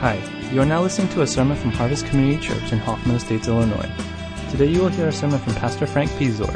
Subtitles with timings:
[0.00, 0.20] Hi,
[0.52, 3.90] you are now listening to a sermon from Harvest Community Church in Hoffman Estates, Illinois.
[4.50, 6.52] Today you will hear a sermon from Pastor Frank Piszczor.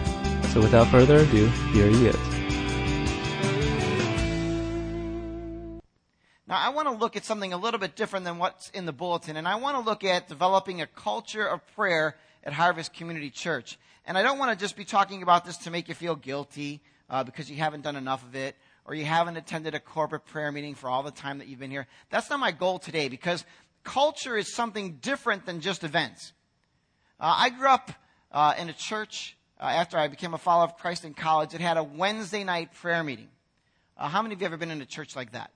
[0.48, 2.16] So without further ado, here he is.
[6.46, 8.93] Now, I want to look at something a little bit different than what's in the
[8.93, 13.30] bulletin, and I want to look at developing a culture of prayer at Harvest Community
[13.30, 13.79] Church.
[14.04, 16.82] And I don't want to just be talking about this to make you feel guilty
[17.09, 18.55] uh, because you haven't done enough of it
[18.91, 21.71] or you haven't attended a corporate prayer meeting for all the time that you've been
[21.71, 21.87] here.
[22.11, 23.45] That's not my goal today because
[23.85, 26.33] culture is something different than just events.
[27.21, 27.93] Uh, I grew up
[28.33, 31.55] uh, in a church uh, after I became a follower of Christ in college.
[31.55, 33.29] It had a Wednesday night prayer meeting.
[33.97, 35.52] Uh, how many of you ever been in a church like that?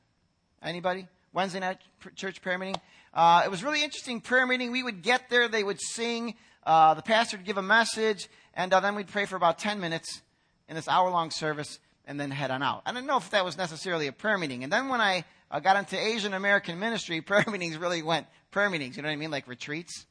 [0.63, 1.09] Anybody?
[1.33, 2.77] Wednesday night pr- church prayer meeting?
[3.13, 4.71] Uh, it was really interesting prayer meeting.
[4.71, 8.71] We would get there, they would sing, uh, the pastor would give a message, and
[8.71, 10.23] then we'd pray for about 10 minutes
[10.69, 12.83] in this hour long service and then head on out.
[12.87, 14.63] I don't know if that was necessarily a prayer meeting.
[14.65, 15.25] And then when I
[15.63, 18.97] got into Asian American ministry, prayer meetings really went prayer meetings.
[18.97, 19.31] You know what I mean?
[19.31, 20.07] Like retreats.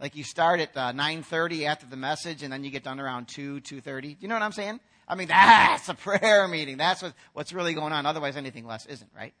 [0.00, 3.28] Like you start at uh, 9:30 after the message, and then you get done around
[3.28, 4.16] 2, 2:30.
[4.20, 4.80] You know what I'm saying?
[5.06, 6.78] I mean, that's a prayer meeting.
[6.78, 8.06] That's what, what's really going on.
[8.06, 9.34] Otherwise, anything less isn't, right?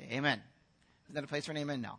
[0.00, 0.42] Amen.
[1.08, 1.80] Is that a place for an amen?
[1.80, 1.92] No.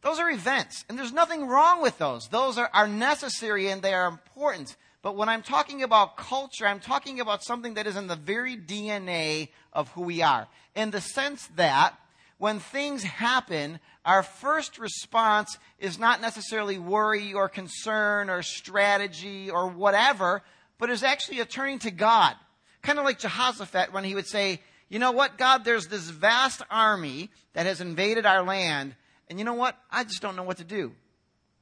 [0.00, 2.28] Those are events, and there's nothing wrong with those.
[2.28, 4.76] Those are, are necessary and they are important.
[5.04, 8.56] But when I'm talking about culture, I'm talking about something that is in the very
[8.56, 10.48] DNA of who we are.
[10.74, 11.94] In the sense that
[12.38, 19.68] when things happen, our first response is not necessarily worry or concern or strategy or
[19.68, 20.42] whatever,
[20.78, 22.34] but is actually a turning to God.
[22.80, 26.62] Kind of like Jehoshaphat when he would say, you know what, God, there's this vast
[26.70, 28.96] army that has invaded our land,
[29.28, 29.76] and you know what?
[29.90, 30.92] I just don't know what to do,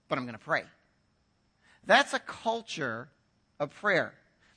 [0.09, 0.63] but I'm going to pray.
[1.85, 3.09] That's a culture
[3.63, 4.13] of prayer.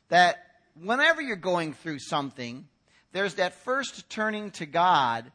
[0.10, 0.38] That
[0.82, 2.68] whenever you're going through something,
[3.14, 5.32] there's that first turning to God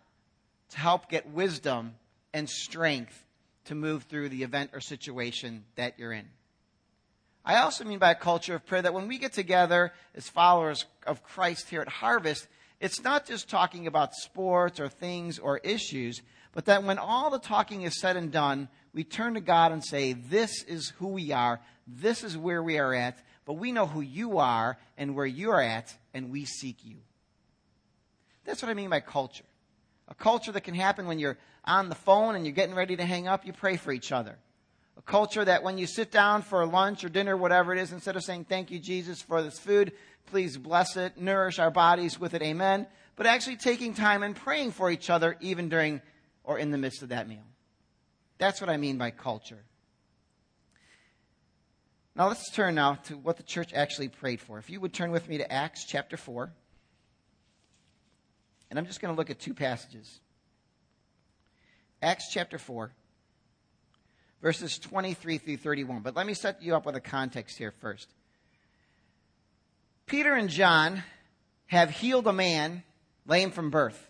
[0.71, 1.95] to help get wisdom
[2.35, 3.25] and strength
[3.67, 6.27] to move through the event or situation that you're in.
[7.45, 10.85] I also mean by a culture of prayer that when we get together as followers
[11.07, 12.47] of Christ here at Harvest,
[12.81, 16.21] it's not just talking about sports or things or issues,
[16.53, 19.85] but that when all the talking is said and done, we turn to God and
[19.85, 23.19] say, This is who we are, this is where we are at,
[23.51, 26.99] but we know who you are and where you're at, and we seek you.
[28.45, 29.43] That's what I mean by culture.
[30.07, 33.05] A culture that can happen when you're on the phone and you're getting ready to
[33.05, 34.39] hang up, you pray for each other.
[34.97, 38.15] A culture that when you sit down for lunch or dinner, whatever it is, instead
[38.15, 39.95] of saying, Thank you, Jesus, for this food,
[40.27, 42.87] please bless it, nourish our bodies with it, amen.
[43.17, 46.03] But actually taking time and praying for each other, even during
[46.45, 47.43] or in the midst of that meal.
[48.39, 49.65] That's what I mean by culture.
[52.21, 54.59] Now let's turn now to what the church actually prayed for.
[54.59, 56.53] If you would turn with me to Acts chapter 4.
[58.69, 60.21] And I'm just going to look at two passages.
[62.03, 62.93] Acts chapter 4,
[64.43, 66.03] verses 23 through 31.
[66.03, 68.13] But let me set you up with a context here first.
[70.05, 71.03] Peter and John
[71.69, 72.83] have healed a man
[73.27, 74.10] lame from birth.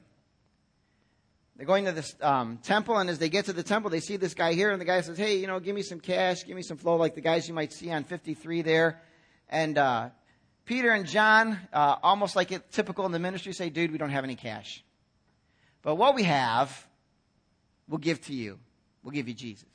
[1.60, 4.16] They're going to this um, temple, and as they get to the temple, they see
[4.16, 6.56] this guy here, and the guy says, "Hey, you know, give me some cash, give
[6.56, 9.02] me some flow, like the guys you might see on 53 there."
[9.46, 10.08] And uh,
[10.64, 14.08] Peter and John, uh, almost like it typical in the ministry, say, "Dude, we don't
[14.08, 14.82] have any cash,
[15.82, 16.88] but what we have,
[17.86, 18.58] we'll give to you.
[19.02, 19.68] We'll give you Jesus."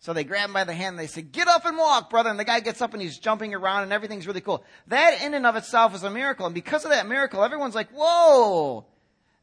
[0.00, 2.30] So they grab him by the hand and they say, Get up and walk, brother.
[2.30, 4.64] And the guy gets up and he's jumping around and everything's really cool.
[4.88, 6.46] That in and of itself is a miracle.
[6.46, 8.86] And because of that miracle, everyone's like, Whoa,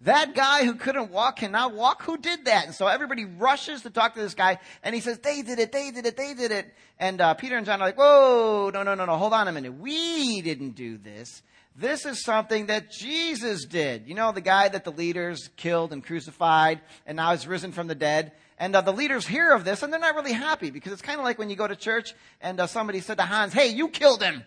[0.01, 2.03] that guy who couldn't walk can now walk.
[2.03, 2.65] Who did that?
[2.65, 5.71] And so everybody rushes to talk to this guy, and he says, "They did it.
[5.71, 6.17] They did it.
[6.17, 9.15] They did it." And uh, Peter and John are like, "Whoa, no, no, no, no.
[9.15, 9.73] Hold on a minute.
[9.73, 11.41] We didn't do this.
[11.77, 14.07] This is something that Jesus did.
[14.07, 17.87] You know, the guy that the leaders killed and crucified, and now is risen from
[17.87, 20.93] the dead." And uh, the leaders hear of this, and they're not really happy because
[20.93, 23.53] it's kind of like when you go to church and uh, somebody said to Hans,
[23.53, 24.43] "Hey, you killed him."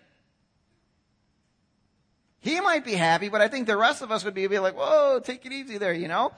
[2.40, 4.76] He might be happy, but I think the rest of us would be, be like,
[4.76, 6.32] whoa, take it easy there, you know?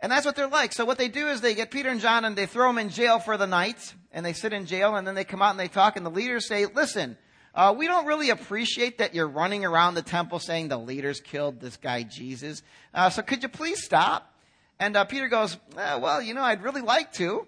[0.00, 0.72] And that's what they're like.
[0.72, 2.88] So what they do is they get Peter and John and they throw them in
[2.88, 5.60] jail for the night, and they sit in jail, and then they come out and
[5.60, 7.16] they talk, and the leaders say, listen,
[7.54, 11.60] uh, we don't really appreciate that you're running around the temple saying the leaders killed
[11.60, 12.62] this guy Jesus.
[12.94, 14.32] Uh, so could you please stop?
[14.78, 17.46] And uh, Peter goes, uh, well, you know, I'd really like to,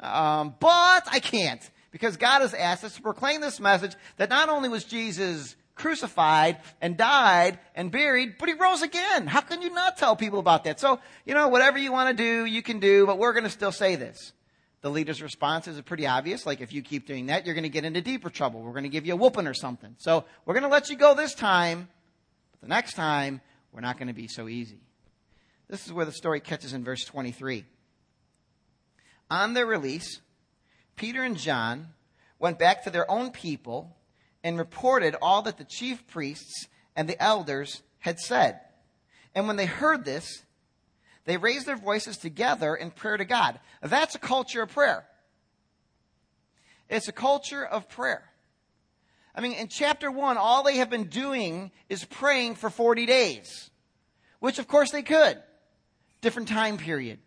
[0.00, 1.62] um, but I can't
[1.92, 6.58] because God has asked us to proclaim this message that not only was Jesus crucified
[6.80, 9.26] and died and buried, but he rose again.
[9.26, 10.78] How can you not tell people about that?
[10.80, 13.50] So, you know, whatever you want to do, you can do, but we're going to
[13.50, 14.32] still say this.
[14.82, 16.44] The leader's response is pretty obvious.
[16.44, 18.60] Like, if you keep doing that, you're going to get into deeper trouble.
[18.62, 19.94] We're going to give you a whooping or something.
[19.98, 21.88] So, we're going to let you go this time,
[22.50, 23.40] but the next time,
[23.72, 24.80] we're not going to be so easy.
[25.68, 27.64] This is where the story catches in verse 23.
[29.30, 30.20] On their release,
[30.96, 31.88] Peter and John
[32.38, 33.96] went back to their own people
[34.44, 36.66] and reported all that the chief priests
[36.96, 38.60] and the elders had said.
[39.34, 40.42] And when they heard this,
[41.24, 43.60] they raised their voices together in prayer to God.
[43.80, 45.06] That's a culture of prayer.
[46.88, 48.24] It's a culture of prayer.
[49.34, 53.70] I mean, in chapter one, all they have been doing is praying for 40 days,
[54.40, 55.40] which of course they could.
[56.20, 57.18] Different time period.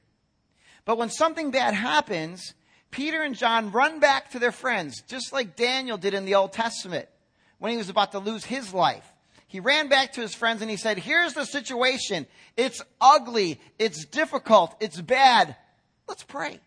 [0.85, 2.53] But when something bad happens,
[2.95, 6.53] Peter and John run back to their friends, just like Daniel did in the Old
[6.53, 7.09] Testament
[7.59, 9.05] when he was about to lose his life.
[9.47, 12.25] He ran back to his friends and he said, Here's the situation.
[12.55, 13.59] It's ugly.
[13.77, 14.75] It's difficult.
[14.79, 15.57] It's bad.
[16.07, 16.61] Let's pray.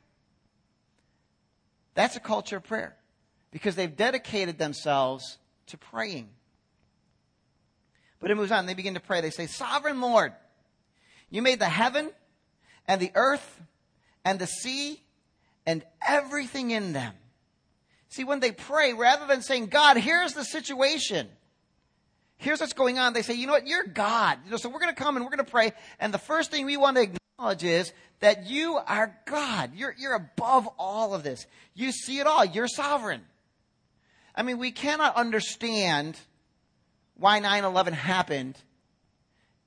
[1.95, 2.95] That's a culture of prayer
[3.51, 5.39] because they've dedicated themselves
[5.69, 6.29] to praying.
[8.21, 8.67] But it moves on.
[8.67, 9.23] They begin to pray.
[9.23, 10.35] They say, Sovereign Lord,
[11.31, 12.11] you made the heaven
[12.87, 13.63] and the earth
[14.27, 15.01] and the sea
[15.69, 17.13] and everything in them.
[18.09, 21.29] See, when they pray, rather than saying, God, here's the situation,
[22.39, 24.39] here's what's going on, they say, you know what, you're God.
[24.47, 25.73] You know, so we're going to come and we're going to pray.
[26.01, 29.73] And the first thing we want to acknowledge is that you are God.
[29.75, 31.47] You're, you're above all of this.
[31.75, 32.47] You see it all.
[32.47, 33.21] You're sovereign.
[34.35, 36.19] I mean, we cannot understand
[37.19, 38.57] why 9 11 happened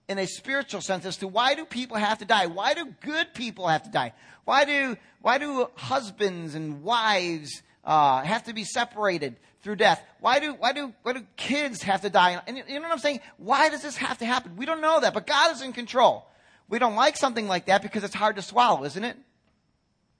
[0.07, 2.47] in a spiritual sense as to why do people have to die?
[2.47, 4.13] Why do good people have to die?
[4.45, 10.03] Why do, why do husbands and wives uh, have to be separated through death?
[10.19, 12.41] Why do, why, do, why do kids have to die?
[12.47, 13.21] And you know what I'm saying?
[13.37, 14.57] Why does this have to happen?
[14.57, 16.27] We don't know that, but God is in control.
[16.67, 19.17] We don't like something like that because it's hard to swallow, isn't it?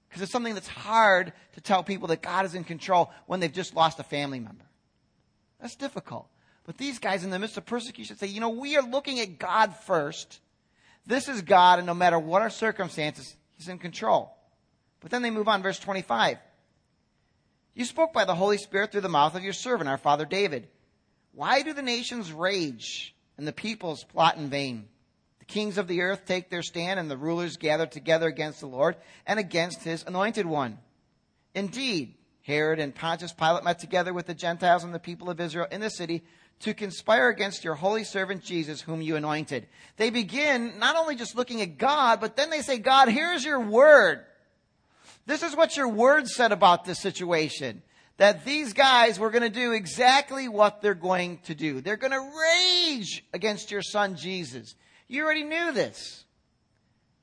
[0.08, 3.52] Because it's something that's hard to tell people that God is in control when they've
[3.52, 4.64] just lost a family member.
[5.60, 6.28] That's difficult.
[6.64, 9.38] But these guys, in the midst of persecution, say, you know, we are looking at
[9.38, 10.40] God first.
[11.06, 14.36] This is God, and no matter what our circumstances, He's in control.
[15.00, 16.38] But then they move on, verse 25.
[17.74, 20.68] You spoke by the Holy Spirit through the mouth of your servant, our father David.
[21.32, 24.88] Why do the nations rage and the peoples plot in vain?
[25.38, 28.66] The kings of the earth take their stand, and the rulers gather together against the
[28.66, 30.78] Lord and against his anointed one.
[31.54, 35.66] Indeed, Herod and Pontius Pilate met together with the Gentiles and the people of Israel
[35.70, 36.22] in the city
[36.60, 39.66] to conspire against your holy servant Jesus, whom you anointed.
[39.96, 43.60] They begin not only just looking at God, but then they say, God, here's your
[43.60, 44.24] word.
[45.26, 47.82] This is what your word said about this situation.
[48.18, 51.80] That these guys were going to do exactly what they're going to do.
[51.80, 54.74] They're going to rage against your son Jesus.
[55.08, 56.24] You already knew this.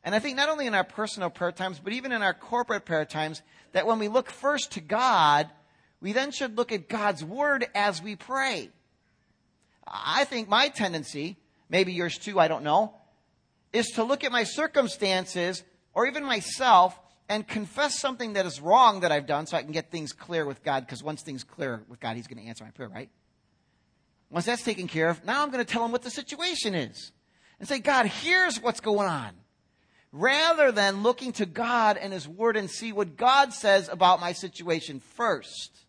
[0.04, 2.86] And I think not only in our personal prayer times, but even in our corporate
[2.86, 3.42] prayer times,
[3.74, 5.50] that when we look first to God,
[6.02, 8.70] we then should look at God's word as we pray.
[9.90, 11.38] I think my tendency,
[11.70, 12.94] maybe yours too, I don't know,
[13.74, 15.64] is to look at my circumstances
[15.94, 19.72] or even myself and confess something that is wrong that I've done so I can
[19.72, 22.64] get things clear with God because once things clear with God, He's going to answer
[22.64, 23.10] my prayer, right?
[24.32, 27.12] Once that's taken care of, now I'm going to tell Him what the situation is
[27.60, 29.32] and say, God, here's what's going on.
[30.12, 34.32] Rather than looking to God and His Word and see what God says about my
[34.32, 35.86] situation first.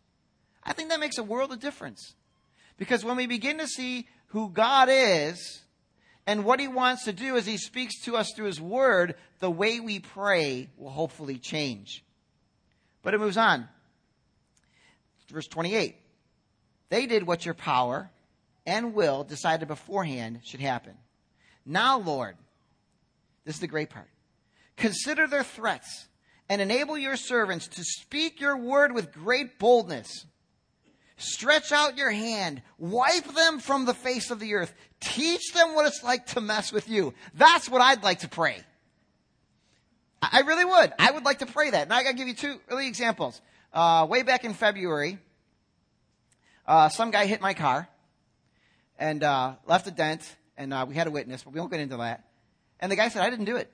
[0.62, 2.14] I think that makes a world of difference.
[2.80, 5.60] Because when we begin to see who God is
[6.26, 9.50] and what He wants to do as He speaks to us through His Word, the
[9.50, 12.02] way we pray will hopefully change.
[13.02, 13.68] But it moves on.
[15.30, 15.94] Verse 28.
[16.88, 18.10] They did what your power
[18.64, 20.94] and will decided beforehand should happen.
[21.66, 22.34] Now, Lord,
[23.44, 24.08] this is the great part.
[24.78, 26.08] Consider their threats
[26.48, 30.24] and enable your servants to speak your word with great boldness.
[31.20, 32.62] Stretch out your hand.
[32.78, 34.74] Wipe them from the face of the earth.
[35.00, 37.12] Teach them what it's like to mess with you.
[37.34, 38.62] That's what I'd like to pray.
[40.22, 40.92] I really would.
[40.98, 41.88] I would like to pray that.
[41.88, 43.40] Now I gotta give you two early examples.
[43.72, 45.18] Uh, way back in February,
[46.66, 47.88] uh, some guy hit my car
[48.98, 50.22] and uh, left a dent,
[50.56, 52.24] and uh, we had a witness, but we won't get into that.
[52.80, 53.70] And the guy said, "I didn't do it."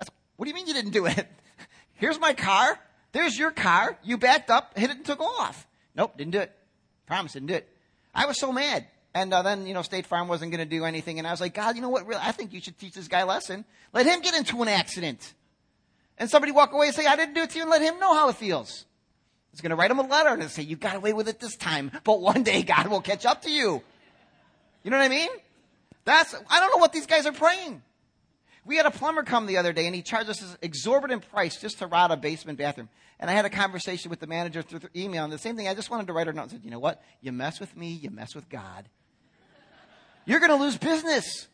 [0.00, 1.28] I Said, what do you mean you didn't do it?
[1.94, 2.78] Here's my car.
[3.12, 3.96] There's your car.
[4.02, 5.66] You backed up, hit it, and took off.
[5.94, 6.52] Nope, didn't do it.
[7.06, 7.68] Promise, didn't do it.
[8.14, 8.86] I was so mad.
[9.14, 11.18] And uh, then, you know, State Farm wasn't going to do anything.
[11.18, 12.06] And I was like, God, you know what?
[12.06, 13.64] Really, I think you should teach this guy a lesson.
[13.92, 15.34] Let him get into an accident.
[16.18, 17.98] And somebody walk away and say, I didn't do it to you and let him
[18.00, 18.86] know how it feels.
[19.52, 21.56] He's going to write him a letter and say, you got away with it this
[21.56, 23.82] time, but one day God will catch up to you.
[24.82, 25.28] You know what I mean?
[26.04, 27.82] That's, I don't know what these guys are praying.
[28.66, 31.60] We had a plumber come the other day and he charged us an exorbitant price
[31.60, 32.88] just to rot a basement bathroom.
[33.20, 35.68] And I had a conversation with the manager through email and the same thing.
[35.68, 37.02] I just wanted to write her note and said, you know what?
[37.20, 38.88] You mess with me, you mess with God.
[40.24, 41.46] You're going to lose business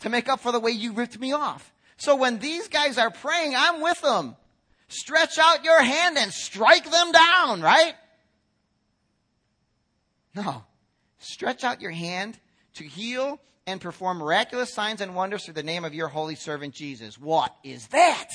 [0.00, 1.72] to make up for the way you ripped me off.
[1.96, 4.36] So when these guys are praying, I'm with them.
[4.88, 7.94] stretch out your hand and strike them down, right?
[10.34, 10.64] No.
[11.18, 12.38] Stretch out your hand
[12.74, 16.74] to heal and perform miraculous signs and wonders through the name of your holy servant
[16.74, 17.18] Jesus.
[17.18, 18.28] What is that?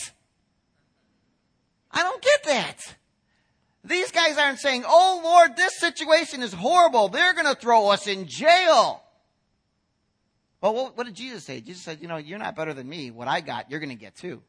[1.91, 2.95] I don't get that.
[3.83, 7.09] These guys aren't saying, Oh Lord, this situation is horrible.
[7.09, 9.03] They're going to throw us in jail.
[10.61, 11.61] Well, what did Jesus say?
[11.61, 13.11] Jesus said, You know, you're not better than me.
[13.11, 14.41] What I got, you're going to get too.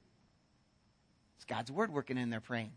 [1.36, 2.72] It's God's word working in there praying.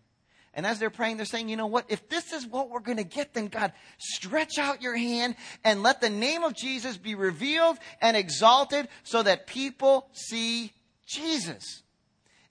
[0.54, 1.86] And as they're praying, they're saying, you know what?
[1.90, 5.82] If this is what we're going to get, then God, stretch out your hand and
[5.82, 10.72] let the name of Jesus be revealed and exalted so that people see
[11.08, 11.82] Jesus.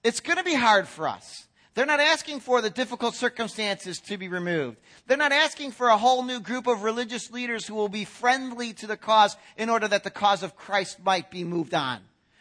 [0.02, 1.46] It's going to be hard for us.
[1.74, 4.76] They're not asking for the difficult circumstances to be removed.
[5.06, 8.74] They're not asking for a whole new group of religious leaders who will be friendly
[8.74, 12.00] to the cause in order that the cause of Christ might be moved on.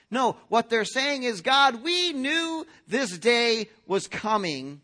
[0.10, 4.82] No, what they're saying is, God, we knew this day was coming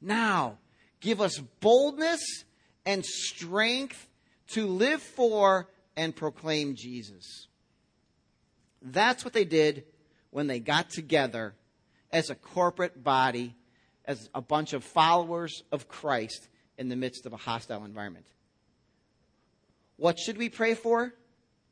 [0.00, 0.58] now,
[1.00, 2.44] give us boldness
[2.84, 4.08] and strength
[4.48, 7.48] to live for and proclaim Jesus.
[8.82, 9.84] That's what they did
[10.30, 11.54] when they got together
[12.12, 13.54] as a corporate body,
[14.04, 16.48] as a bunch of followers of Christ
[16.78, 18.26] in the midst of a hostile environment.
[19.96, 21.14] What should we pray for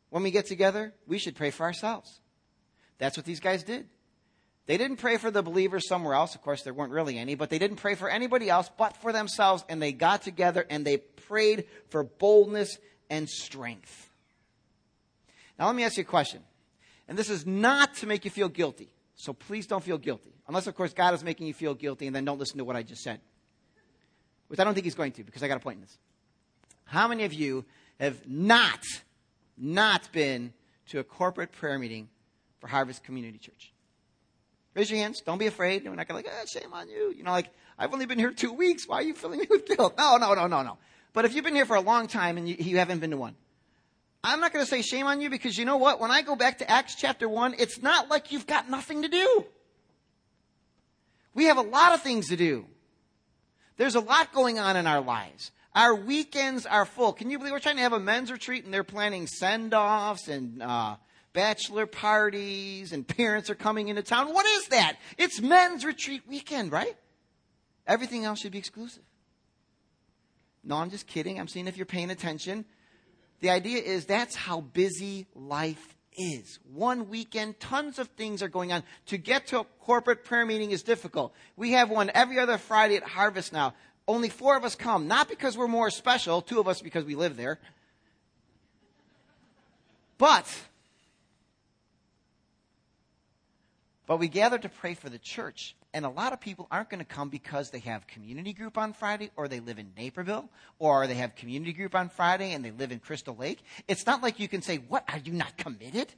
[0.09, 0.95] when we get together?
[1.07, 2.21] We should pray for ourselves.
[2.99, 3.87] That's what these guys did.
[4.66, 6.35] They didn't pray for the believers somewhere else.
[6.35, 9.12] Of course, there weren't really any, but they didn't pray for anybody else but for
[9.12, 9.64] themselves.
[9.68, 12.78] And they got together and they prayed for boldness
[13.11, 14.09] and strength.
[15.59, 16.40] Now, let me ask you a question.
[17.09, 18.90] And this is not to make you feel guilty.
[19.16, 20.33] So please don't feel guilty.
[20.49, 22.76] Unless, of course, God is making you feel guilty and then don't listen to what
[22.76, 23.21] I just said.
[24.49, 25.99] Which I don't think He's going to because I got a point in this.
[26.85, 27.64] How many of you
[28.00, 28.80] have not,
[29.56, 30.52] not been
[30.88, 32.09] to a corporate prayer meeting
[32.61, 33.74] for Harvest Community Church?
[34.75, 35.21] Raise your hands.
[35.21, 35.85] Don't be afraid.
[35.85, 37.12] We're not going to like, ah, shame on you.
[37.16, 38.88] You know, like, I've only been here two weeks.
[38.88, 39.95] Why are you filling me with guilt?
[39.97, 40.78] No, no, no, no, no.
[41.12, 43.16] But if you've been here for a long time and you, you haven't been to
[43.16, 43.37] one,
[44.25, 46.00] I'm not going to say shame on you because you know what?
[46.00, 49.09] When I go back to Acts chapter 1, it's not like you've got nothing to
[49.09, 49.45] do.
[51.35, 52.66] We have a lot of things to do.
[53.76, 55.50] There's a lot going on in our lives.
[55.75, 57.12] Our weekends are full.
[57.12, 60.28] Can you believe we're trying to have a men's retreat and they're planning send offs
[60.28, 60.97] and uh,
[61.34, 64.32] bachelor parties and parents are coming into town.
[64.32, 64.96] What is that?
[65.18, 66.96] It's men's retreat weekend, right?
[67.86, 69.02] Everything else should be exclusive.
[70.62, 71.38] No, I'm just kidding.
[71.38, 72.64] I'm seeing if you're paying attention.
[73.40, 76.58] The idea is that's how busy life is.
[76.72, 78.82] One weekend, tons of things are going on.
[79.06, 81.34] To get to a corporate prayer meeting is difficult.
[81.56, 83.74] We have one every other Friday at Harvest now.
[84.06, 87.14] Only four of us come, not because we're more special, two of us because we
[87.14, 87.58] live there.
[90.16, 90.46] But
[94.06, 95.75] But we gather to pray for the church.
[95.94, 98.92] And a lot of people aren't going to come because they have community group on
[98.92, 102.73] Friday or they live in Naperville or they have community group on Friday and they
[102.73, 103.62] live in Crystal Lake.
[103.87, 106.12] It's not like you can say, what, are you not committed?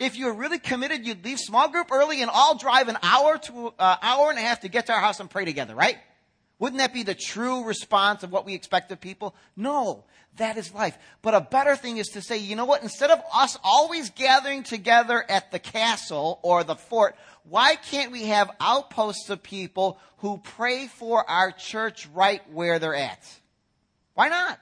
[0.00, 3.72] If you're really committed, you'd leave small group early and all drive an hour to
[3.78, 5.98] uh, hour and a half to get to our house and pray together, right?
[6.64, 9.34] Wouldn't that be the true response of what we expect of people?
[9.54, 10.04] No,
[10.38, 10.96] that is life.
[11.20, 12.82] But a better thing is to say, you know what?
[12.82, 18.28] Instead of us always gathering together at the castle or the fort, why can't we
[18.28, 23.22] have outposts of people who pray for our church right where they're at?
[24.14, 24.58] Why not?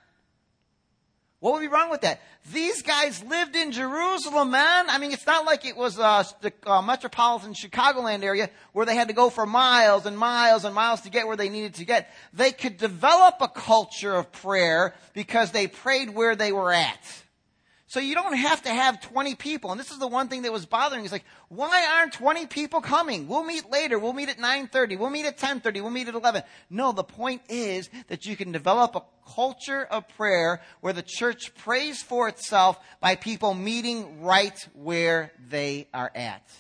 [1.43, 2.21] What would be wrong with that?
[2.53, 4.89] These guys lived in Jerusalem, man.
[4.89, 8.95] I mean, it's not like it was uh, the uh, metropolitan Chicagoland area where they
[8.95, 11.85] had to go for miles and miles and miles to get where they needed to
[11.85, 12.09] get.
[12.33, 17.22] They could develop a culture of prayer because they prayed where they were at.
[17.93, 19.71] So you don't have to have 20 people.
[19.71, 21.03] And this is the one thing that was bothering.
[21.05, 23.29] It's like, why aren't 20 people coming?
[23.29, 23.99] We'll meet later.
[23.99, 24.99] We'll meet at 9.30.
[24.99, 25.83] We'll meet at 10.30.
[25.83, 26.43] We'll meet at 11.
[26.71, 29.03] No, the point is that you can develop a
[29.35, 35.87] culture of prayer where the church prays for itself by people meeting right where they
[35.93, 36.51] are at.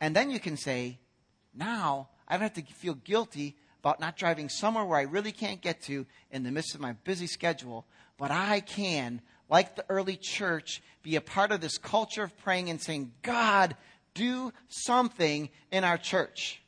[0.00, 1.00] And then you can say,
[1.52, 5.60] now I don't have to feel guilty about not driving somewhere where I really can't
[5.60, 9.20] get to in the midst of my busy schedule, but I can
[9.54, 13.76] like the early church, be a part of this culture of praying and saying, God,
[14.12, 16.60] do something in our church.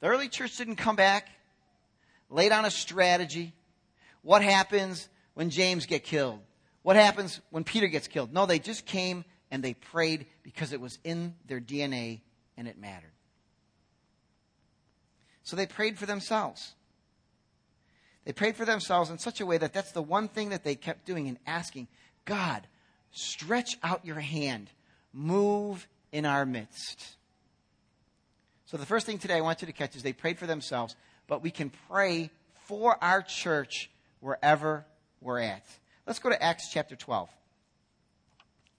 [0.00, 1.28] The early church didn't come back,
[2.28, 3.54] laid on a strategy.
[4.22, 6.40] What happens when James get killed?
[6.82, 8.32] What happens when Peter gets killed?
[8.32, 12.22] No, they just came and they prayed because it was in their DNA
[12.56, 13.12] and it mattered.
[15.44, 16.74] So they prayed for themselves.
[18.26, 20.74] They prayed for themselves in such a way that that's the one thing that they
[20.74, 21.86] kept doing and asking
[22.24, 22.66] God,
[23.12, 24.68] stretch out your hand,
[25.12, 27.16] move in our midst.
[28.66, 30.96] So the first thing today I want you to catch is they prayed for themselves,
[31.28, 32.30] but we can pray
[32.64, 34.84] for our church wherever
[35.20, 35.64] we're at.
[36.04, 37.30] Let's go to Acts chapter 12.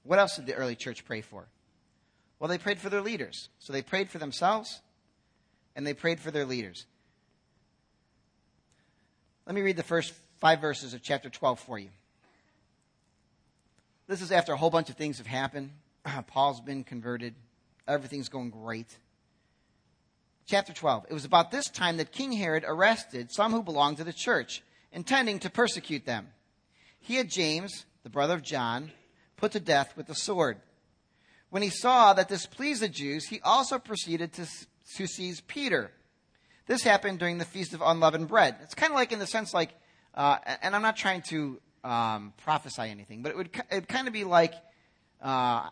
[0.03, 1.47] What else did the early church pray for?
[2.37, 3.47] Well, they prayed for their leaders.
[3.59, 4.81] So they prayed for themselves
[5.73, 6.85] and they prayed for their leaders.
[9.47, 11.87] Let me read the first five verses of chapter 12 for you.
[14.05, 15.71] This is after a whole bunch of things have happened.
[16.27, 17.33] Paul's been converted.
[17.87, 18.97] Everything's going great.
[20.47, 21.05] Chapter 12.
[21.09, 24.63] It was about this time that King Herod arrested some who belonged to the church,
[24.91, 26.27] intending to persecute them.
[26.99, 28.91] He had James, the brother of John,
[29.37, 30.57] put to death with the sword.
[31.51, 34.45] When he saw that this pleased the Jews, he also proceeded to,
[34.97, 35.91] to seize Peter.
[36.67, 38.57] This happened during the Feast of Unleavened Bread.
[38.61, 39.69] It's kind of like in the sense like,
[40.13, 44.13] uh, and I'm not trying to um, prophesy anything, but it would it'd kind of
[44.13, 44.53] be like,
[45.21, 45.69] uh,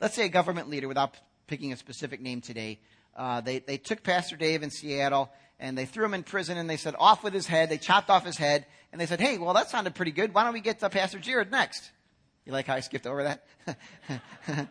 [0.00, 2.78] let's say a government leader, without picking a specific name today,
[3.16, 6.68] uh, they, they took Pastor Dave in Seattle and they threw him in prison and
[6.68, 7.70] they said, off with his head.
[7.70, 10.34] They chopped off his head and they said, hey, well, that sounded pretty good.
[10.34, 11.90] Why don't we get to Pastor Jared next?
[12.44, 13.46] You like how I skipped over that?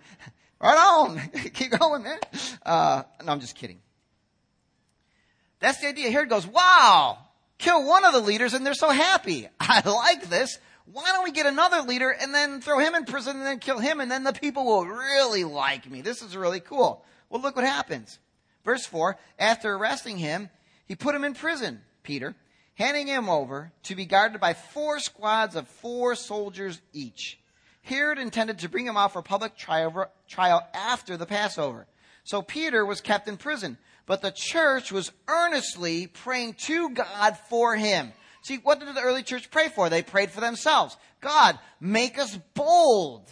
[0.62, 1.20] right on.
[1.54, 2.20] Keep going, man.
[2.64, 3.80] Uh, no, I'm just kidding.
[5.60, 6.10] That's the idea.
[6.10, 6.48] Here it goes.
[6.48, 7.18] Wow.
[7.58, 9.48] Kill one of the leaders and they're so happy.
[9.60, 10.58] I like this.
[10.92, 13.80] Why don't we get another leader and then throw him in prison and then kill
[13.80, 16.02] him and then the people will really like me.
[16.02, 17.04] This is really cool.
[17.30, 18.20] Well, look what happens.
[18.64, 20.50] Verse 4 After arresting him,
[20.86, 22.36] he put him in prison, Peter,
[22.76, 27.40] handing him over to be guarded by four squads of four soldiers each.
[27.82, 31.88] Herod intended to bring him out for public trial, trial after the Passover.
[32.24, 37.76] So Peter was kept in prison, but the church was earnestly praying to God for
[37.76, 38.14] him.
[38.44, 39.90] See, what did the early church pray for?
[39.90, 40.98] They prayed for themselves.
[41.22, 43.30] God, make us bold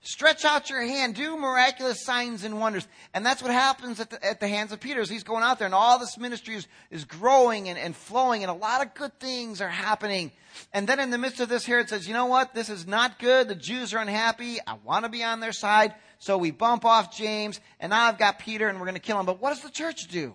[0.00, 1.16] Stretch out your hand.
[1.16, 2.86] Do miraculous signs and wonders.
[3.14, 5.58] And that's what happens at the, at the hands of Peter as he's going out
[5.58, 8.94] there and all this ministry is, is growing and, and flowing and a lot of
[8.94, 10.30] good things are happening.
[10.72, 12.54] And then in the midst of this here, it says, you know what?
[12.54, 13.48] This is not good.
[13.48, 14.58] The Jews are unhappy.
[14.64, 15.94] I want to be on their side.
[16.20, 19.18] So we bump off James and now I've got Peter and we're going to kill
[19.18, 19.26] him.
[19.26, 20.32] But what does the church do?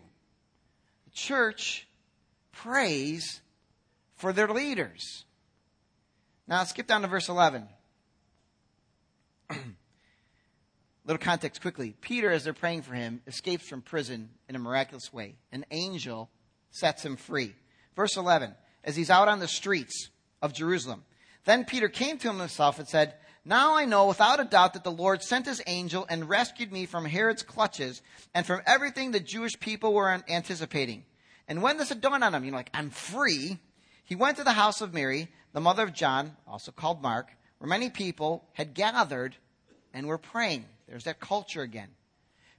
[1.05, 1.87] The church
[2.51, 3.41] prays
[4.15, 5.23] for their leaders.
[6.49, 7.67] Now skip down to verse 11.
[11.05, 11.95] Little context quickly.
[11.99, 15.35] Peter, as they're praying for him, escapes from prison in a miraculous way.
[15.51, 16.29] An angel
[16.71, 17.53] sets him free.
[17.95, 20.09] Verse 11, as he's out on the streets
[20.41, 21.03] of Jerusalem.
[21.45, 24.91] Then Peter came to himself and said, Now I know without a doubt that the
[24.91, 28.01] Lord sent his angel and rescued me from Herod's clutches
[28.33, 31.03] and from everything the Jewish people were anticipating.
[31.47, 33.59] And when this had dawned on him, you know, like, I'm free,
[34.05, 37.69] he went to the house of Mary, the mother of John, also called Mark, where
[37.69, 39.35] many people had gathered
[39.93, 40.65] and were praying.
[40.87, 41.89] There's that culture again.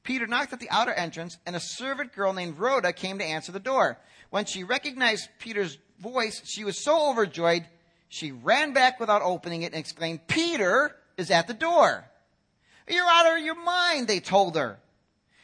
[0.03, 3.53] Peter knocked at the outer entrance, and a servant girl named Rhoda came to answer
[3.53, 3.99] the door.
[4.31, 7.67] When she recognized Peter's voice, she was so overjoyed,
[8.09, 12.05] she ran back without opening it and exclaimed, Peter is at the door.
[12.89, 14.79] You're out of your mind, they told her.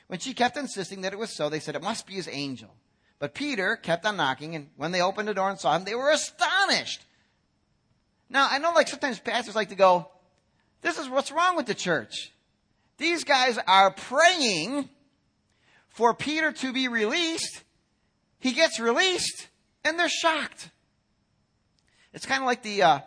[0.09, 2.75] When she kept insisting that it was so, they said, It must be his angel.
[3.19, 5.95] But Peter kept on knocking, and when they opened the door and saw him, they
[5.95, 7.03] were astonished.
[8.29, 10.11] Now, I know like sometimes pastors like to go,
[10.83, 12.33] this is what's wrong with the church.
[12.99, 14.89] These guys are praying
[15.89, 17.63] for Peter to be released.
[18.39, 19.49] He gets released
[19.85, 20.71] and they're shocked.
[22.13, 22.99] It's kind of like the uh,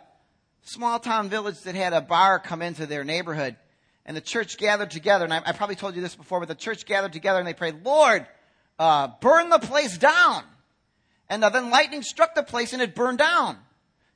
[0.62, 3.56] small town village that had a bar come into their neighborhood
[4.06, 5.24] and the church gathered together.
[5.24, 7.54] And I, I probably told you this before, but the church gathered together and they
[7.54, 8.26] prayed, Lord,
[8.78, 10.44] uh, burn the place down.
[11.28, 13.58] And then lightning struck the place and it burned down.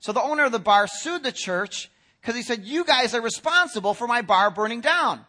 [0.01, 1.91] So the owner of the bar sued the church
[2.21, 5.25] because he said, you guys are responsible for my bar burning down.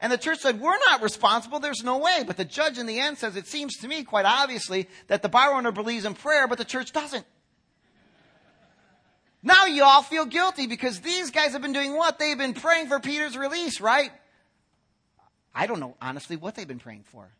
[0.00, 1.58] And the church said, we're not responsible.
[1.58, 2.24] There's no way.
[2.26, 5.28] But the judge in the end says, it seems to me quite obviously that the
[5.28, 7.24] bar owner believes in prayer, but the church doesn't.
[9.42, 12.18] Now you all feel guilty because these guys have been doing what?
[12.18, 14.10] They've been praying for Peter's release, right?
[15.54, 17.30] I don't know honestly what they've been praying for.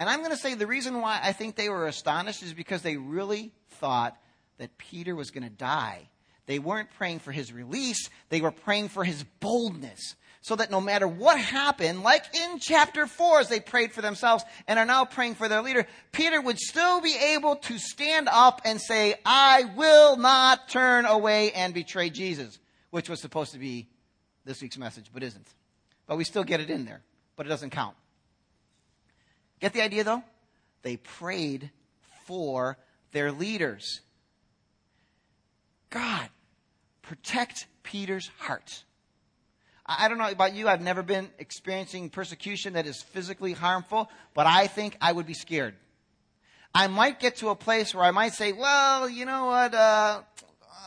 [0.00, 2.82] And I'm going to say the reason why I think they were astonished is because
[2.82, 4.16] they really thought
[4.58, 6.08] that Peter was going to die.
[6.46, 10.14] They weren't praying for his release, they were praying for his boldness.
[10.42, 14.44] So that no matter what happened, like in chapter 4, as they prayed for themselves
[14.68, 18.60] and are now praying for their leader, Peter would still be able to stand up
[18.64, 23.88] and say, I will not turn away and betray Jesus, which was supposed to be
[24.44, 25.48] this week's message, but isn't.
[26.06, 27.02] But we still get it in there,
[27.34, 27.96] but it doesn't count.
[29.58, 30.22] Get the idea though?
[30.82, 31.72] They prayed
[32.24, 32.78] for
[33.10, 34.00] their leaders.
[35.90, 36.28] God,
[37.06, 38.84] protect Peter's heart.
[39.86, 40.68] I don't know about you.
[40.68, 45.34] I've never been experiencing persecution that is physically harmful, but I think I would be
[45.34, 45.76] scared.
[46.74, 50.20] I might get to a place where I might say, well, you know what, uh,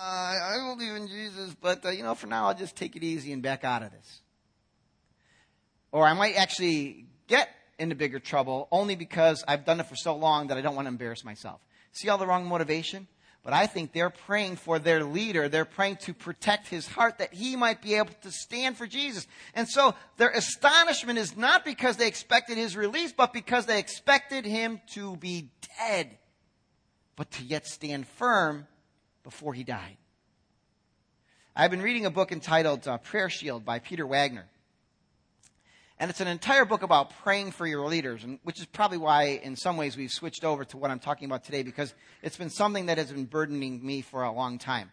[0.02, 3.04] uh, I believe in Jesus, but, uh, you know, for now I'll just take it
[3.04, 4.20] easy and back out of this.
[5.92, 10.16] Or I might actually get into bigger trouble only because I've done it for so
[10.16, 11.62] long that I don't want to embarrass myself.
[11.94, 13.08] See all the wrong motivation?
[13.44, 15.48] But I think they're praying for their leader.
[15.48, 19.28] They're praying to protect his heart that he might be able to stand for Jesus.
[19.54, 24.46] And so their astonishment is not because they expected his release, but because they expected
[24.46, 26.18] him to be dead,
[27.16, 28.68] but to yet stand firm
[29.24, 29.98] before he died.
[31.56, 34.48] I've been reading a book entitled uh, Prayer Shield by Peter Wagner.
[36.00, 39.42] And it's an entire book about praying for your leaders, and, which is probably why,
[39.44, 42.50] in some ways, we've switched over to what I'm talking about today because it's been
[42.50, 44.92] something that has been burdening me for a long time.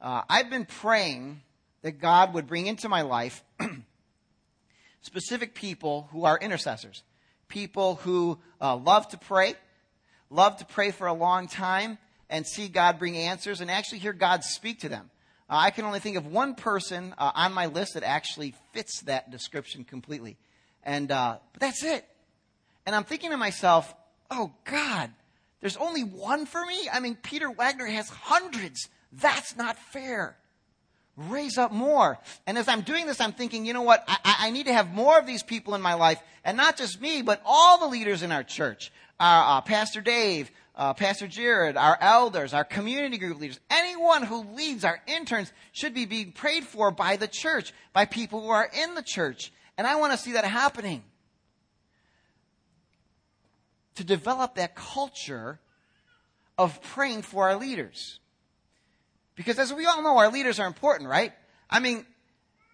[0.00, 1.42] Uh, I've been praying
[1.82, 3.44] that God would bring into my life
[5.02, 7.04] specific people who are intercessors,
[7.46, 9.54] people who uh, love to pray,
[10.30, 11.96] love to pray for a long time,
[12.28, 15.10] and see God bring answers and actually hear God speak to them.
[15.50, 19.00] Uh, I can only think of one person uh, on my list that actually fits
[19.02, 20.36] that description completely.
[20.84, 22.06] And, uh, but that's it.
[22.86, 23.92] And I'm thinking to myself,
[24.30, 25.10] oh God,
[25.60, 26.88] there's only one for me?
[26.90, 28.88] I mean, Peter Wagner has hundreds.
[29.12, 30.36] That's not fair.
[31.16, 32.18] Raise up more.
[32.46, 34.04] And as I'm doing this, I'm thinking, you know what?
[34.06, 36.22] I, I need to have more of these people in my life.
[36.44, 38.92] And not just me, but all the leaders in our church.
[39.20, 44.54] Our, uh, Pastor Dave, uh, Pastor Jared, our elders, our community group leaders, anyone who
[44.54, 48.68] leads our interns should be being prayed for by the church, by people who are
[48.82, 49.52] in the church.
[49.76, 51.02] And I want to see that happening.
[53.96, 55.60] To develop that culture
[56.56, 58.18] of praying for our leaders.
[59.34, 61.32] Because as we all know, our leaders are important, right?
[61.68, 62.06] I mean,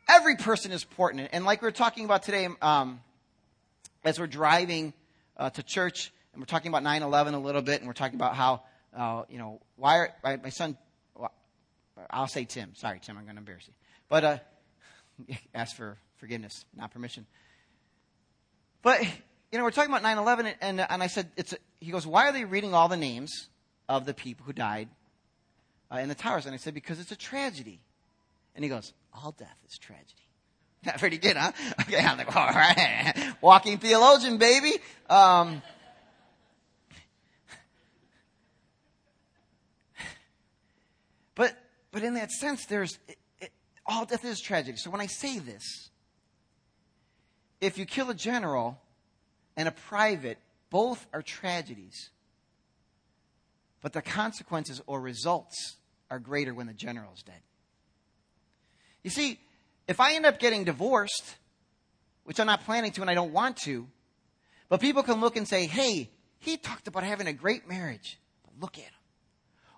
[0.08, 1.28] every person is important.
[1.32, 3.00] And like we are talking about today, um,
[4.04, 4.92] as we're driving
[5.36, 8.34] uh, to church, and we're talking about 9-11 a little bit, and we're talking about
[8.36, 8.60] how,
[8.94, 10.76] uh, you know, why are, my, my son,
[11.14, 11.32] well,
[12.10, 12.74] I'll say Tim.
[12.74, 13.72] Sorry, Tim, I'm going to embarrass you.
[14.10, 14.38] But uh,
[15.54, 17.24] ask for forgiveness, not permission.
[18.82, 22.06] But, you know, we're talking about 9-11, and, and I said, it's a, he goes,
[22.06, 23.48] why are they reading all the names
[23.88, 24.90] of the people who died
[25.90, 26.44] uh, in the towers?
[26.44, 27.80] And I said, because it's a tragedy.
[28.54, 30.12] And he goes, all death is tragedy.
[30.98, 31.52] Pretty good, huh?
[31.80, 33.32] Okay, I'm like, all right.
[33.40, 34.74] Walking theologian, baby.
[35.08, 35.62] Um,
[41.96, 43.52] But in that sense, there's it, it,
[43.86, 44.76] all death is tragedy.
[44.76, 45.88] So when I say this,
[47.58, 48.78] if you kill a general
[49.56, 50.36] and a private,
[50.68, 52.10] both are tragedies.
[53.80, 55.76] But the consequences or results
[56.10, 57.40] are greater when the general is dead.
[59.02, 59.40] You see,
[59.88, 61.36] if I end up getting divorced,
[62.24, 63.88] which I'm not planning to and I don't want to,
[64.68, 68.52] but people can look and say, hey, he talked about having a great marriage, but
[68.60, 68.95] look at him.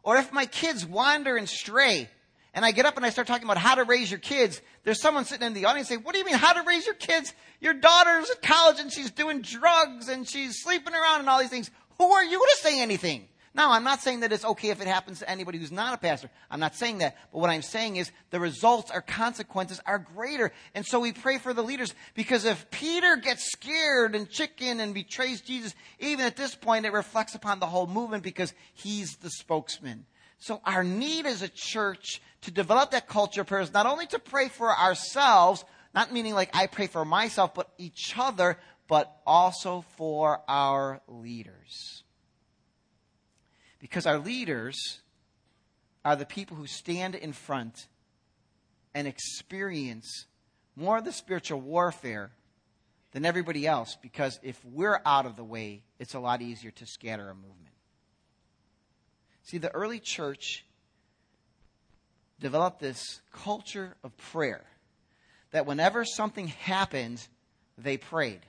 [0.03, 2.09] Or if my kids wander and stray,
[2.55, 5.01] and I get up and I start talking about how to raise your kids, there's
[5.01, 7.33] someone sitting in the audience saying, what do you mean how to raise your kids?
[7.61, 11.51] Your daughter's at college and she's doing drugs and she's sleeping around and all these
[11.51, 11.71] things.
[11.99, 13.29] Who are you to say anything?
[13.55, 15.99] Now, I'm not saying that it's okay if it happens to anybody who's not a
[15.99, 16.31] pastor.
[16.51, 17.17] I'm not saying that.
[17.33, 20.53] But what I'm saying is the results or consequences are greater.
[20.75, 24.95] And so we pray for the leaders because if Peter gets scared and chicken and
[24.95, 29.31] betrays Jesus, even at this point, it reflects upon the whole movement because he's the
[29.31, 30.05] spokesman.
[30.39, 34.07] So our need as a church to develop that culture of prayer is not only
[34.09, 38.59] to pray for ourselves, not meaning like I pray for myself, but each other,
[38.89, 42.05] but also for our leaders.
[43.79, 45.01] Because our leaders
[46.05, 47.87] are the people who stand in front
[48.95, 50.27] and experience
[50.75, 52.31] more of the spiritual warfare
[53.13, 53.97] than everybody else.
[54.01, 57.75] Because if we're out of the way, it's a lot easier to scatter a movement.
[59.43, 60.65] See, the early church
[62.41, 64.65] developed this culture of prayer
[65.51, 67.27] that whenever something happened,
[67.77, 68.41] they prayed.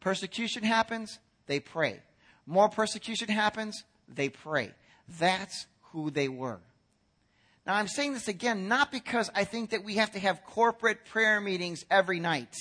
[0.00, 2.00] Persecution happens, they pray.
[2.46, 4.72] More persecution happens, they pray.
[5.18, 6.60] That's who they were.
[7.66, 11.04] Now, I'm saying this again not because I think that we have to have corporate
[11.04, 12.54] prayer meetings every night.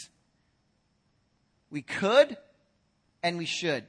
[1.71, 2.37] We could
[3.23, 3.85] and we should.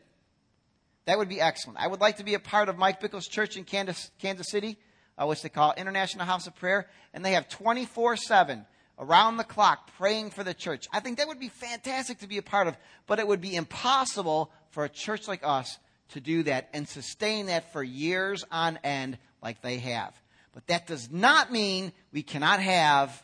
[1.07, 1.79] That would be excellent.
[1.79, 4.79] I would like to be a part of Mike Bickle's church in Kansas, Kansas City,
[5.19, 8.65] uh, which they call International House of Prayer, and they have 24 7
[8.99, 10.87] around the clock praying for the church.
[10.93, 13.57] I think that would be fantastic to be a part of, but it would be
[13.57, 15.79] impossible for a church like us
[16.11, 20.15] to do that and sustain that for years on end like they have.
[20.53, 23.23] But that does not mean we cannot have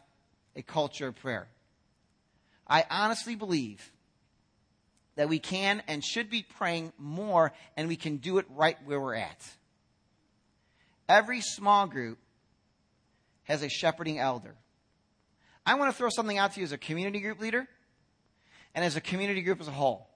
[0.54, 1.48] a culture of prayer.
[2.66, 3.92] I honestly believe
[5.16, 9.00] that we can and should be praying more and we can do it right where
[9.00, 9.44] we're at.
[11.08, 12.18] Every small group
[13.44, 14.54] has a shepherding elder.
[15.64, 17.66] I want to throw something out to you as a community group leader
[18.74, 20.08] and as a community group as a whole.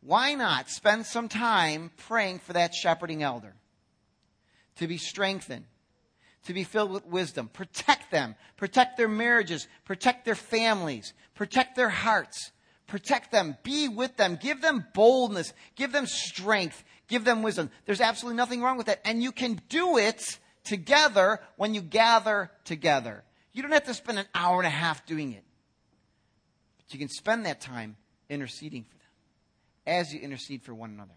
[0.00, 3.54] Why not spend some time praying for that shepherding elder
[4.76, 5.64] to be strengthened,
[6.44, 11.88] to be filled with wisdom, protect them, protect their marriages, protect their families, protect their
[11.88, 12.52] hearts,
[12.86, 17.70] protect them, be with them, give them boldness, give them strength, give them wisdom.
[17.84, 19.00] There's absolutely nothing wrong with that.
[19.04, 23.24] And you can do it together when you gather together.
[23.52, 25.42] You don't have to spend an hour and a half doing it.
[26.76, 27.96] But you can spend that time
[28.28, 28.97] interceding for
[29.88, 31.14] as you intercede for one another.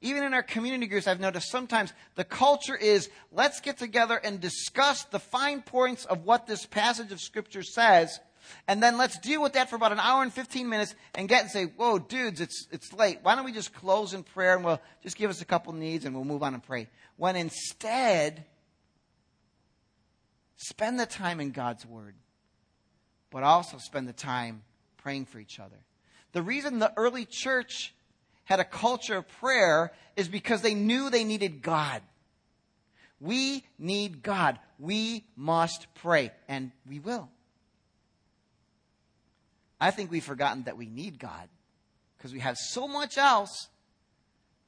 [0.00, 4.40] Even in our community groups, I've noticed sometimes the culture is let's get together and
[4.40, 8.20] discuss the fine points of what this passage of Scripture says,
[8.68, 11.42] and then let's deal with that for about an hour and 15 minutes and get
[11.42, 13.18] and say, whoa, dudes, it's, it's late.
[13.22, 16.04] Why don't we just close in prayer and we'll just give us a couple needs
[16.04, 16.88] and we'll move on and pray?
[17.16, 18.44] When instead,
[20.56, 22.14] spend the time in God's Word,
[23.30, 24.62] but also spend the time
[24.98, 25.76] praying for each other.
[26.32, 27.94] The reason the early church
[28.44, 32.02] had a culture of prayer is because they knew they needed God.
[33.20, 34.58] We need God.
[34.78, 37.28] We must pray, and we will.
[39.80, 41.48] I think we've forgotten that we need God
[42.16, 43.68] because we have so much else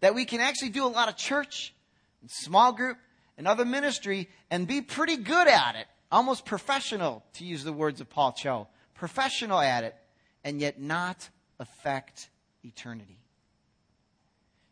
[0.00, 1.74] that we can actually do a lot of church
[2.20, 2.96] and small group
[3.36, 8.00] and other ministry and be pretty good at it, almost professional, to use the words
[8.00, 9.96] of Paul Cho, professional at it,
[10.44, 11.28] and yet not
[11.60, 12.28] affect
[12.64, 13.18] eternity.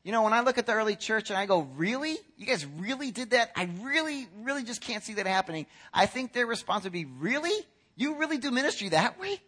[0.03, 2.17] You know, when I look at the early church and I go, really?
[2.37, 3.53] You guys really did that?
[3.55, 5.67] I really, really just can't see that happening.
[5.93, 7.53] I think their response would be, really?
[7.95, 9.41] You really do ministry that way?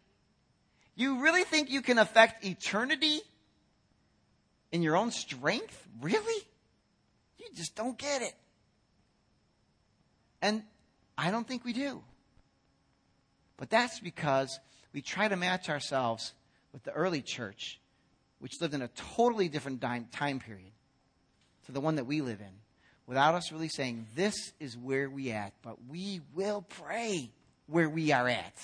[0.96, 3.20] You really think you can affect eternity
[4.70, 5.86] in your own strength?
[6.02, 6.44] Really?
[7.38, 8.34] You just don't get it.
[10.42, 10.62] And
[11.16, 12.02] I don't think we do.
[13.56, 14.58] But that's because
[14.92, 16.32] we try to match ourselves
[16.72, 17.80] with the early church,
[18.38, 20.72] which lived in a totally different time period
[21.66, 22.52] to the one that we live in,
[23.06, 27.30] without us really saying, This is where we at, but we will pray
[27.66, 28.54] where we are at.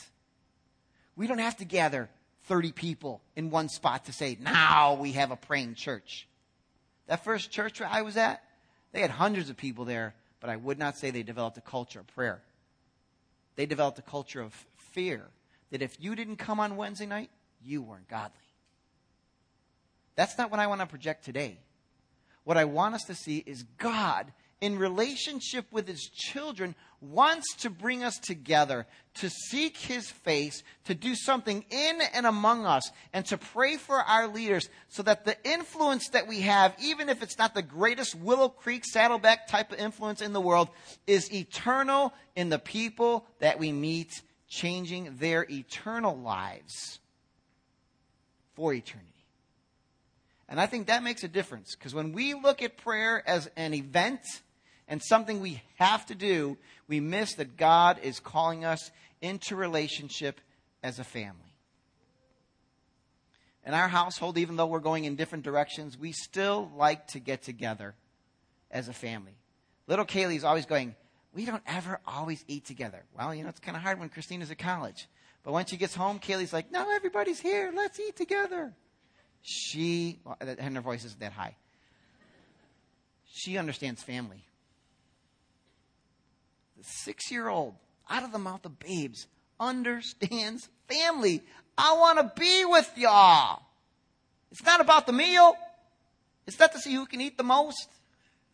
[1.16, 2.08] We don't have to gather
[2.44, 6.28] 30 people in one spot to say, Now we have a praying church.
[7.06, 8.42] That first church I was at,
[8.92, 12.00] they had hundreds of people there, but I would not say they developed a culture
[12.00, 12.40] of prayer.
[13.56, 15.22] They developed a culture of fear
[15.70, 17.30] that if you didn't come on Wednesday night,
[17.66, 18.38] you weren't godly.
[20.14, 21.58] That's not what I want to project today.
[22.44, 27.68] What I want us to see is God in relationship with his children wants to
[27.68, 33.26] bring us together to seek his face, to do something in and among us, and
[33.26, 37.36] to pray for our leaders so that the influence that we have, even if it's
[37.36, 40.68] not the greatest Willow Creek Saddleback type of influence in the world,
[41.06, 47.00] is eternal in the people that we meet, changing their eternal lives
[48.56, 49.12] for eternity.
[50.48, 53.74] And I think that makes a difference because when we look at prayer as an
[53.74, 54.20] event
[54.88, 56.56] and something we have to do,
[56.88, 58.90] we miss that God is calling us
[59.20, 60.40] into relationship
[60.82, 61.40] as a family.
[63.64, 67.42] In our household, even though we're going in different directions, we still like to get
[67.42, 67.94] together
[68.70, 69.32] as a family.
[69.88, 70.94] Little Kaylee's always going,
[71.34, 73.02] We don't ever always eat together.
[73.16, 75.08] Well, you know, it's kind of hard when Christina's at college.
[75.46, 77.72] But when she gets home, Kaylee's like, no, everybody's here.
[77.72, 78.72] Let's eat together.
[79.42, 81.54] She, and her voice isn't that high.
[83.32, 84.42] She understands family.
[86.76, 87.76] The six year old,
[88.10, 89.28] out of the mouth of babes,
[89.60, 91.44] understands family.
[91.78, 93.62] I want to be with y'all.
[94.50, 95.54] It's not about the meal.
[96.48, 97.88] It's not to see who can eat the most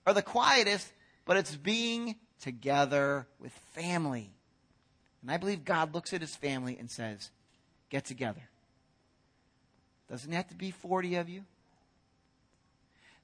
[0.07, 0.93] or the quietest,
[1.25, 4.31] but it's being together with family.
[5.23, 7.31] And I believe God looks at his family and says,
[7.91, 8.43] get together.
[10.11, 11.45] Doesn't have to be 40 of you.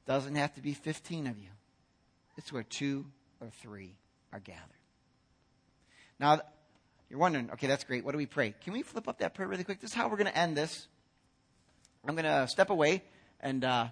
[0.07, 1.51] Doesn't have to be 15 of you.
[2.37, 3.05] It's where two
[3.41, 3.91] or three
[4.33, 4.63] are gathered.
[6.19, 6.41] Now,
[7.11, 8.05] you're wondering, okay, that's great.
[8.05, 8.55] What do we pray?
[8.65, 9.81] Can we flip up that prayer really quick?
[9.81, 10.87] This is how we're going to end this.
[12.07, 13.03] I'm going to step away,
[13.41, 13.89] and uh,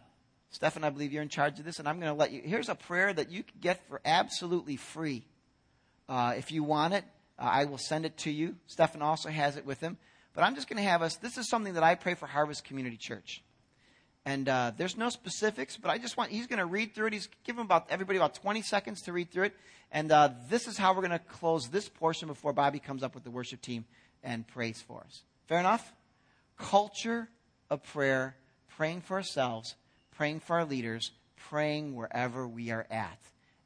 [0.50, 2.40] Stefan, I believe you're in charge of this, and I'm going to let you.
[2.42, 5.24] Here's a prayer that you can get for absolutely free.
[6.08, 7.04] Uh, if you want it,
[7.38, 8.56] uh, I will send it to you.
[8.66, 9.96] Stefan also has it with him.
[10.34, 12.64] But I'm just going to have us, this is something that I pray for Harvest
[12.64, 13.42] Community Church.
[14.26, 17.12] And uh, there's no specifics, but I just want, he's going to read through it.
[17.12, 19.54] He's given about everybody about 20 seconds to read through it.
[19.92, 23.14] And uh, this is how we're going to close this portion before Bobby comes up
[23.14, 23.84] with the worship team
[24.22, 25.22] and prays for us.
[25.46, 25.92] Fair enough?
[26.58, 27.28] Culture
[27.70, 28.36] of prayer,
[28.76, 29.76] praying for ourselves,
[30.16, 31.12] praying for our leaders,
[31.48, 33.18] praying wherever we are at,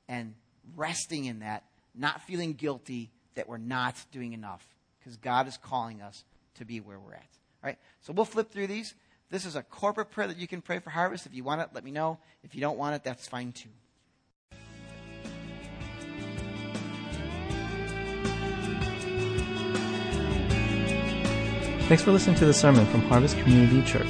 [0.08, 0.34] and
[0.76, 4.66] resting in that, not feeling guilty that we're not doing enough,
[4.98, 7.28] because God is calling us to be where we're at.
[7.62, 7.78] All right?
[8.00, 8.94] So we'll flip through these.
[9.30, 11.26] This is a corporate prayer that you can pray for harvest.
[11.26, 12.18] If you want it, let me know.
[12.42, 13.68] If you don't want it, that's fine too.
[21.88, 24.06] Thanks for listening to the sermon from Harvest Community Church.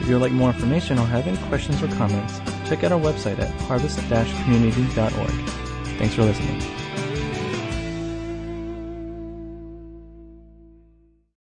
[0.00, 2.98] If you would like more information or have any questions or comments, check out our
[2.98, 5.30] website at harvest-community.org.
[5.98, 6.81] Thanks for listening.